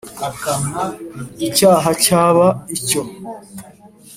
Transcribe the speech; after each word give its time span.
icyaha 1.47 1.89
cyaba 2.05 2.45
icyo. 2.75 3.01